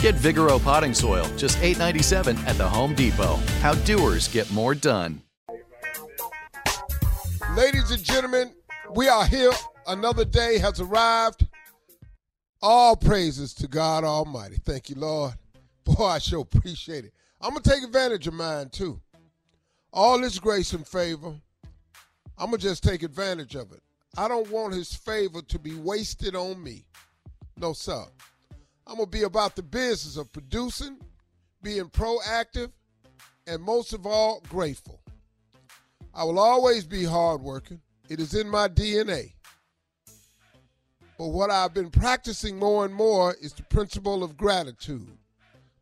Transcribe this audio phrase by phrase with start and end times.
[0.00, 3.36] Get Vigoro potting soil, just $8.97 at the Home Depot.
[3.60, 5.20] How doers get more done.
[7.54, 8.54] Ladies and gentlemen,
[8.94, 9.50] we are here.
[9.86, 11.46] Another day has arrived.
[12.62, 14.56] All praises to God Almighty.
[14.64, 15.34] Thank you, Lord.
[15.84, 17.12] Boy, I sure appreciate it.
[17.38, 19.02] I'm going to take advantage of mine, too.
[19.92, 21.34] All this grace and favor,
[22.38, 23.82] I'm going to just take advantage of it.
[24.16, 26.86] I don't want his favor to be wasted on me.
[27.58, 28.06] No, sir.
[28.90, 30.98] I'm going to be about the business of producing,
[31.62, 32.72] being proactive,
[33.46, 35.00] and most of all, grateful.
[36.12, 37.80] I will always be hardworking.
[38.08, 39.34] It is in my DNA.
[41.16, 45.06] But what I've been practicing more and more is the principle of gratitude.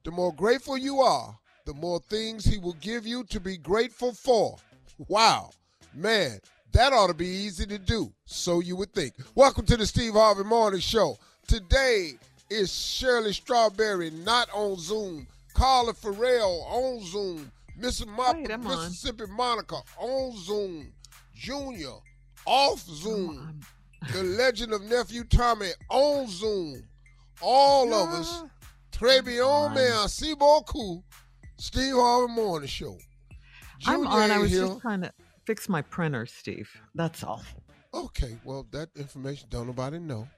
[0.04, 4.12] The more grateful you are, the more things he will give you to be grateful
[4.12, 4.58] for.
[5.06, 5.52] Wow.
[5.94, 6.40] Man,
[6.72, 8.12] that ought to be easy to do.
[8.26, 9.14] So you would think.
[9.34, 11.16] Welcome to the Steve Harvey Morning Show.
[11.46, 12.18] Today
[12.50, 15.26] is Shirley Strawberry not on Zoom.
[15.54, 17.50] Carla Ferrell on Zoom.
[17.76, 18.64] Miss I'm on.
[18.64, 20.92] Mississippi Monica on Zoom.
[21.34, 21.94] Junior
[22.46, 23.60] off Zoom.
[24.12, 26.84] The legend of Nephew Tommy on Zoom.
[27.42, 28.44] All of us.
[29.00, 31.02] Bien, merci beaucoup.
[31.56, 32.96] Steve Harvey Morning Show.
[33.86, 34.30] I'm on.
[34.30, 34.66] I was here.
[34.66, 35.12] just trying to
[35.46, 36.70] fix my printer, Steve.
[36.94, 37.42] That's all.
[37.92, 40.28] Okay, well, that information don't nobody know.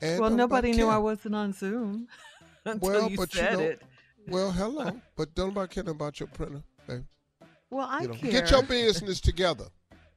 [0.00, 0.88] And well, nobody knew.
[0.88, 2.08] I wasn't on Zoom
[2.64, 3.82] until Well, you but you said know- it.
[4.28, 7.04] Well, hello, but don't nobody care about your printer, babe.
[7.70, 8.30] Well, I You know, care.
[8.30, 9.64] get your business together.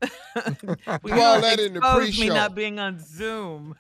[0.34, 2.34] Well, Do you all that in the expose me pre-show.
[2.34, 3.76] not being on Zoom.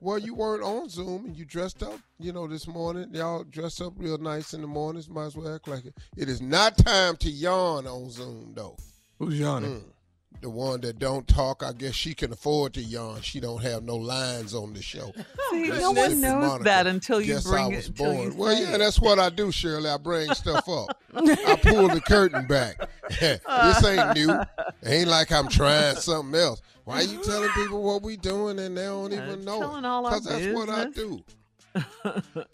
[0.00, 3.10] Well, you weren't on Zoom and you dressed up, you know, this morning.
[3.12, 5.08] Y'all dress up real nice in the mornings.
[5.08, 5.94] Might as well act like it.
[6.16, 8.76] It is not time to yawn on Zoom, though.
[9.18, 9.80] Who's yawning?
[9.82, 9.91] Mm.
[10.40, 13.20] The one that don't talk, I guess she can afford to yawn.
[13.20, 15.12] She don't have no lines on the show.
[15.50, 17.76] See, no one knows Monica, that until you guess bring I it.
[17.76, 18.36] was you born.
[18.36, 18.78] Well, yeah, it.
[18.78, 19.88] that's what I do, Shirley.
[19.88, 20.98] I bring stuff up.
[21.14, 22.88] I pull the curtain back.
[23.20, 24.36] this ain't new.
[24.84, 26.60] Ain't like I'm trying something else.
[26.84, 29.60] Why are you telling people what we doing and they don't Yeah, even know?
[29.60, 31.22] Because that's what I do.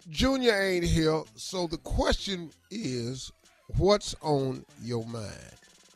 [0.09, 3.31] Junior ain't here, so the question is,
[3.77, 5.33] what's on your mind?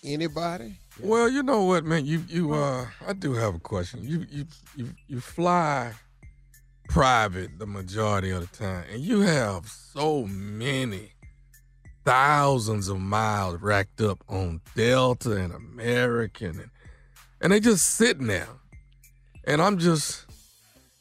[0.03, 0.77] Anybody?
[0.99, 2.05] Well, you know what, man.
[2.05, 4.03] You you uh, I do have a question.
[4.03, 4.45] You you
[4.75, 5.93] you you fly
[6.87, 11.13] private the majority of the time, and you have so many
[12.05, 16.69] thousands of miles racked up on Delta and American, and
[17.41, 18.47] and they just sitting there.
[19.45, 20.25] And I'm just,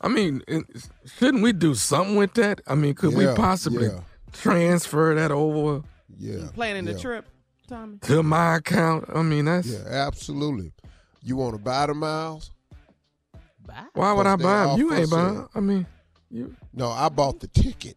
[0.00, 0.42] I mean,
[1.18, 2.60] shouldn't we do something with that?
[2.66, 4.00] I mean, could we possibly yeah.
[4.32, 5.86] transfer that over
[6.18, 6.48] Yeah.
[6.52, 7.26] Planning the trip,
[7.72, 7.98] Tommy.
[8.02, 9.04] to my account?
[9.14, 10.72] I mean, that's Yeah, absolutely.
[11.22, 12.50] You want to buy the miles?
[13.66, 13.84] Bye.
[13.94, 14.78] why would I buy them?
[14.78, 15.34] You ain't buying.
[15.34, 15.40] sale.
[15.42, 15.48] 'em.
[15.54, 15.86] I mean,
[16.30, 17.96] you No, I bought the ticket.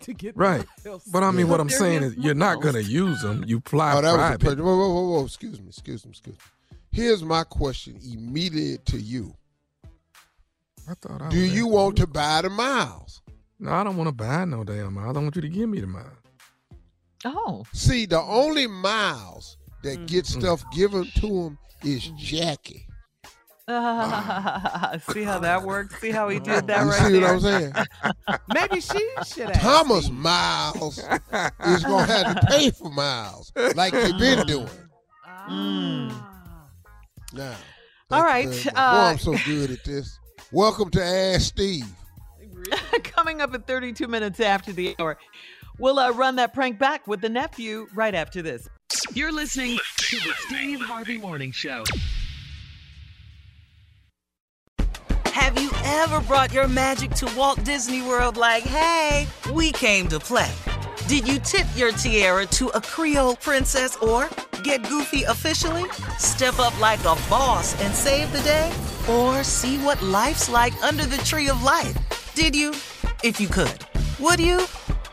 [0.00, 0.66] To get right.
[1.12, 3.44] But I mean, what I'm They're saying is, you're not gonna use them.
[3.46, 4.58] You fly Oh, that was a private.
[4.58, 5.24] Whoa, whoa, whoa, whoa.
[5.24, 6.40] Excuse me, excuse me, excuse me.
[6.90, 9.34] Here's my question immediately to you.
[10.88, 13.22] I thought I Do you asking want to buy the miles?
[13.60, 15.16] No, I don't want to buy no damn miles.
[15.16, 16.08] I want you to give me the miles.
[17.24, 17.64] Oh.
[17.72, 20.40] See, the only miles that get Mm.
[20.40, 22.86] stuff given to him is Jackie.
[23.68, 26.00] see how that works?
[26.00, 27.30] See how he did that You right see what?
[27.30, 27.72] I'm saying?
[28.54, 29.62] Maybe she should have.
[29.62, 30.98] Thomas Miles
[31.66, 34.68] is gonna have to pay for miles like you've been doing.
[35.48, 36.12] Mm.
[37.34, 37.54] Now,
[38.10, 38.48] All right.
[38.48, 40.18] Boy, uh, I'm so good at this.
[40.50, 41.86] Welcome to Ask Steve.
[43.04, 45.18] Coming up at 32 minutes after the hour,
[45.78, 48.68] we'll uh, run that prank back with the nephew right after this.
[49.14, 51.84] You're listening to the Steve Harvey Morning Show.
[55.26, 60.20] Have you ever brought your magic to Walt Disney World like, hey, we came to
[60.20, 60.50] play?
[61.08, 64.28] Did you tip your tiara to a Creole princess or
[64.62, 65.84] get goofy officially?
[66.18, 68.72] Step up like a boss and save the day?
[69.10, 71.96] Or see what life's like under the tree of life?
[72.34, 72.70] Did you?
[73.24, 73.84] If you could.
[74.20, 74.66] Would you?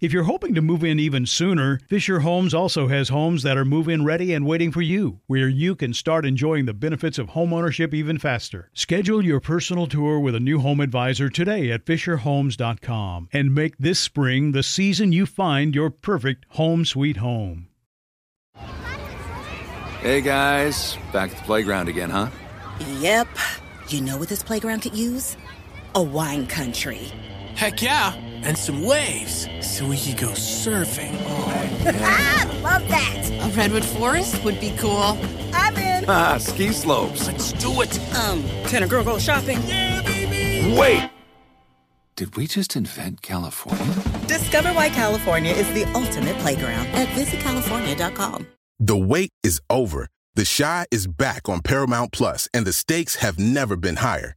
[0.00, 3.66] If you're hoping to move in even sooner, Fisher Homes also has homes that are
[3.66, 7.28] move in ready and waiting for you, where you can start enjoying the benefits of
[7.28, 8.70] homeownership even faster.
[8.72, 14.00] Schedule your personal tour with a new home advisor today at FisherHomes.com and make this
[14.00, 17.68] spring the season you find your perfect home sweet home.
[20.00, 22.30] Hey guys, back at the playground again, huh?
[23.00, 23.28] Yep.
[23.88, 25.36] You know what this playground could use?
[25.94, 27.12] A wine country.
[27.54, 31.14] Heck yeah, and some waves so we could go surfing.
[31.86, 33.30] I love that.
[33.42, 35.18] A redwood forest would be cool.
[35.52, 36.04] I'm in.
[36.08, 37.26] Ah, ski slopes.
[37.26, 37.98] Let's do it.
[38.16, 39.58] Um, can a girl go shopping?
[39.66, 40.76] Yeah, baby.
[40.78, 41.10] Wait!
[42.16, 43.94] Did we just invent California?
[44.26, 48.46] Discover why California is the ultimate playground at visitcalifornia.com.
[48.78, 50.08] The wait is over.
[50.34, 54.36] The Chi is back on Paramount Plus, and the stakes have never been higher.